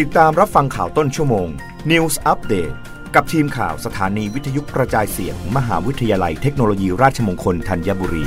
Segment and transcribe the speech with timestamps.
[0.00, 1.48] ติดตามรับฟังข่าวต้นชั่วโมง
[1.90, 2.74] News Update
[3.14, 8.24] กับทีมข่าวสถานีวิทยุกระจายเสียงมมหาวิทยาลัยเทคโนโลยีราชมงคลธัญบุรี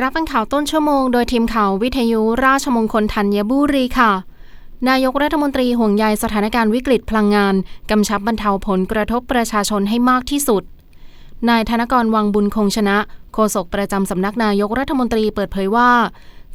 [0.00, 4.12] รับฟังข่าวต้นชั่วโมงโดยทีมข่าววิทยุราชมงคลธัญบุรีค่ะ
[4.88, 7.54] นายกรัฐมนตรีห่วงใยสถานการณ์วิกฤตพลังงาน
[7.90, 10.62] กำชับบรรเทาผลกระทบประชาชนให้มากที่สุด
[11.48, 12.96] นายธนกรวังบุญคงชนะ
[13.34, 15.90] โฆษกประจำสำนักนายกรัฐมนตรีเปิดเผยว่า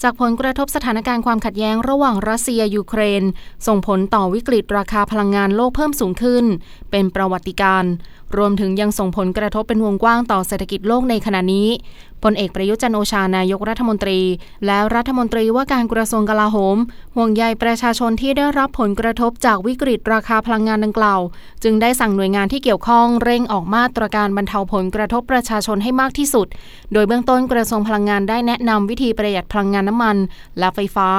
[0.03, 3.23] จากผลกระทบสถานการณ์ความขัดแย้งระหว่างรัสเซียยูเครน
[3.67, 6.45] ส่งผลต่อวิกฤตราคาพลังงานโลกเพิ่มสูงขึ้น
[6.91, 7.91] เป็นประวัติการณ์
[8.37, 11.67] รวมถึงยังส่งผลกระทบเป็นวงกว้างต่อเศรษฐกิจโลกในขณะนี้
[12.23, 14.19] พลเอกประยุจันโอชานายกรัฐมนตรี
[14.65, 16.77] และรัฐมนตรีว่าการกระทรวงกลาโหม
[17.15, 21.21] ห่วงใยประชาชนที่ได้รับผลกระทบจากวิกฤตราคาพลังงานดังกล่าว
[21.63, 26.47] จึงได้สั่งหน่วยงานที่เกี่ยวข้องเร่งออกมาตรการบรรเทาผลกระทบประชาชนให้มากที่สุด
[26.93, 30.17] โดยเบื้องต้นกระทรวงพลังงานได้แนะนำวิธีประหยัดพลังงานน้ำมัน
[30.59, 31.09] และไฟฟ้า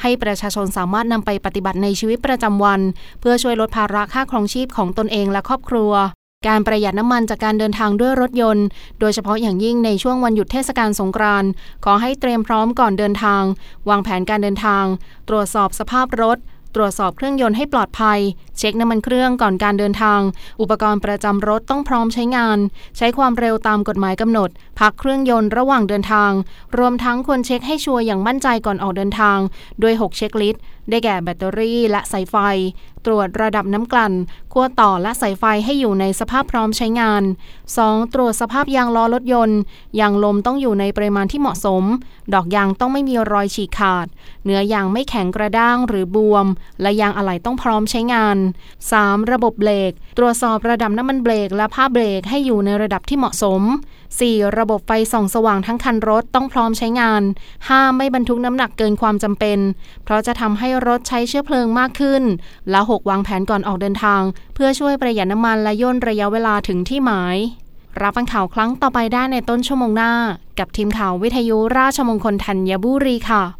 [0.00, 2.80] ให้ประชาชนสามารถนำไปปฏิบัติในชีวิตประจำวัน
[3.20, 5.92] เพื่อช่วยลดภาระค่าครองชีพของตนเองและครอบครัว
[6.48, 8.66] การประหยัดน้ำมันจากการเดินทางด้วยรถยนต์
[9.00, 11.50] โดยเฉพาะอย่างยิ่งในช่วงวันหยุดเทศกาลสงกรานต์
[11.84, 13.42] ขอให้เตรียมพร้อมก่อนเดินทาง
[13.88, 14.84] วางแผนการเดินทาง
[15.28, 16.38] ตรวจสอบสภาพรถ
[16.74, 18.18] ตรวจสอบเครื่องยนต์ให้ปลอดภัย
[18.58, 20.20] เช็คน้ำมันเครื่องก่อนการเดินทาง
[20.60, 22.58] อุปกรณ์ประจำรถต้องพร้อมใช้งาน
[22.96, 26.32] ใช้ความเร็วตามกฎหมายกำหนด พักเครื่องยนต์ระหว่างเดินทาง
[26.78, 29.38] รวมทั้งควรเช็คให้ชัวร์อย่างมั่นใจก่อนออกเดินทาง
[29.80, 32.36] โดย 6 เช็คลิสต์ ได้แก่แบตเตอรี่และสายไฟ
[33.06, 34.12] ตรวจระดับน้ำกลั่น
[34.52, 37.22] ขั้วต่อและสายไฟให้อยู่ในสภาพพร้อมใช้งาน
[37.68, 38.14] 2.
[38.14, 39.60] ตรวจสภาพยางล้อรถยนต์
[40.00, 41.84] ยางลมต้องอยู่ในปริมาณที่เหมาะสม
[42.34, 44.06] ดอกยางต้องไม่มีรอยฉีกขาด
[44.44, 46.46] เนื้อยางไม่แข็งกระด้างหรือบวม
[46.80, 48.36] และยางอะไหล่ต้องพร้อมใช้งาน
[48.84, 49.32] 3.
[49.32, 53.62] ระบบเบรกตรวจสอบระดับน้ำมันเบรกและผ้าเบรกให้อยู่ในระดับที่เหมาะสม
[54.10, 54.58] 4.
[54.58, 57.22] ระบบไฟส่องสว่างทั้งคันรถต้องพร้อมใช้งาน
[57.58, 57.96] 5.
[57.96, 59.58] ไม่บรรทุกน้ำหนักเกินความจำเป็น
[60.04, 62.22] เพราะจะทำให้รถใช้เชื้อเพลิงมากขึ้น
[62.70, 63.10] และ 6.
[63.10, 64.22] วางแผนก่อนออกเดินทาง
[64.54, 67.38] เพื่อช่วยประหยัดน้ำมันและย่นระยะเวลาถึงที่หมาย
[68.02, 70.12] รับฟังข่าวครั้งต่อไปได้ในต้นชั่วโมงหน้า
[70.58, 73.59] กับทีมข่าววิทยุราชมงคลธัญบุรีค่ะ